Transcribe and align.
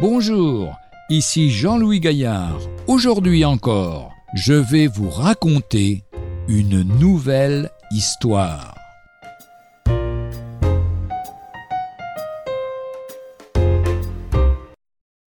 Bonjour, 0.00 0.78
ici 1.10 1.50
Jean-Louis 1.50 2.00
Gaillard. 2.00 2.58
Aujourd'hui 2.86 3.44
encore, 3.44 4.14
je 4.34 4.54
vais 4.54 4.86
vous 4.86 5.10
raconter 5.10 6.04
une 6.48 6.80
nouvelle 6.98 7.68
histoire. 7.90 8.74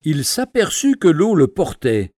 Il 0.02 0.24
s'aperçut 0.24 0.96
que 0.96 1.06
l'eau 1.06 1.36
le 1.36 1.46
portait. 1.46 2.10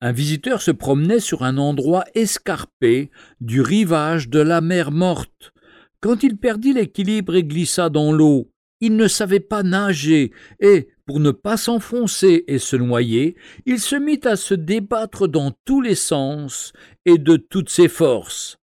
Un 0.00 0.10
visiteur 0.10 0.62
se 0.62 0.72
promenait 0.72 1.20
sur 1.20 1.44
un 1.44 1.58
endroit 1.58 2.02
escarpé 2.16 3.12
du 3.40 3.60
rivage 3.60 4.28
de 4.28 4.40
la 4.40 4.60
mer 4.60 4.90
morte. 4.90 5.52
Quand 6.00 6.24
il 6.24 6.38
perdit 6.38 6.72
l'équilibre 6.72 7.36
et 7.36 7.44
glissa 7.44 7.88
dans 7.88 8.10
l'eau, 8.10 8.50
il 8.80 8.96
ne 8.96 9.06
savait 9.06 9.38
pas 9.38 9.62
nager, 9.62 10.32
et, 10.58 10.88
pour 11.12 11.20
ne 11.20 11.30
pas 11.30 11.58
s'enfoncer 11.58 12.42
et 12.46 12.58
se 12.58 12.74
noyer, 12.74 13.36
il 13.66 13.80
se 13.80 13.96
mit 13.96 14.20
à 14.24 14.34
se 14.34 14.54
débattre 14.54 15.28
dans 15.28 15.52
tous 15.66 15.82
les 15.82 15.94
sens 15.94 16.72
et 17.04 17.18
de 17.18 17.36
toutes 17.36 17.68
ses 17.68 17.88
forces. 17.88 18.56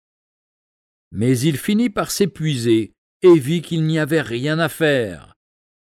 Mais 1.11 1.37
il 1.37 1.57
finit 1.57 1.89
par 1.89 2.09
s'épuiser 2.09 2.93
et 3.21 3.37
vit 3.37 3.61
qu'il 3.61 3.83
n'y 3.83 3.99
avait 3.99 4.21
rien 4.21 4.59
à 4.59 4.69
faire. 4.69 5.33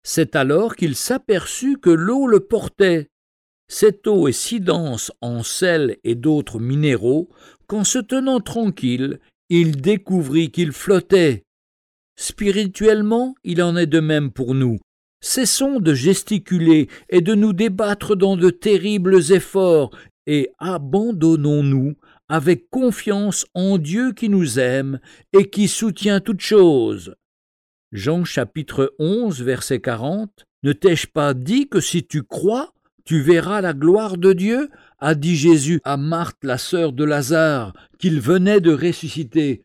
C'est 0.02 0.36
alors 0.36 0.76
qu'il 0.76 0.96
s'aperçut 0.96 1.78
que 1.78 1.92
l'eau 1.92 2.26
le 2.26 2.40
portait. 2.40 3.10
Cette 3.68 4.08
eau 4.08 4.28
est 4.28 4.32
si 4.32 4.60
dense 4.60 5.12
en 5.22 5.44
sel 5.44 5.98
et 6.04 6.16
d'autres 6.16 6.58
minéraux 6.58 7.30
qu'en 7.68 7.84
se 7.84 8.00
tenant 8.00 8.40
tranquille, 8.40 9.20
il 9.50 9.82
découvrit 9.82 10.50
qu'il 10.50 10.72
flottait. 10.72 11.44
Spirituellement, 12.16 13.36
il 13.44 13.62
en 13.62 13.78
est 13.78 13.86
de 13.86 14.00
même 14.00 14.32
pour 14.32 14.56
nous. 14.56 14.80
Cessons 15.28 15.80
de 15.80 15.96
gesticuler 15.96 16.88
et 17.10 17.20
de 17.20 17.34
nous 17.34 17.52
débattre 17.52 18.16
dans 18.16 18.38
de 18.38 18.52
terribles 18.52 19.32
efforts, 19.32 19.90
et 20.28 20.52
abandonnons-nous 20.60 21.96
avec 22.30 22.70
confiance 22.70 23.48
en 23.56 23.80
Dieu 23.80 24.14
qui 24.14 24.30
nous 24.30 24.60
aime 24.60 25.00
et 25.34 25.50
qui 25.50 25.68
soutient 25.68 26.20
toutes 26.20 26.42
choses. 26.42 27.16
Jean 27.92 28.24
chapitre 28.24 28.94
11 29.00 29.42
verset 29.42 29.82
40 29.82 30.46
Ne 30.62 30.74
t'ai-je 30.74 31.08
pas 31.08 31.34
dit 31.34 31.70
que 31.70 31.80
si 31.80 32.06
tu 32.06 32.22
crois, 32.22 32.72
tu 33.04 33.20
verras 33.20 33.62
la 33.62 33.74
gloire 33.74 34.18
de 34.18 34.32
Dieu? 34.32 34.70
a 35.00 35.16
dit 35.16 35.38
Jésus 35.38 35.82
à 35.86 35.98
Marthe 35.98 36.44
la 36.44 36.60
sœur 36.60 36.94
de 36.94 37.04
Lazare, 37.04 37.74
qu'il 37.98 38.22
venait 38.22 38.62
de 38.62 38.74
ressusciter. 38.74 39.65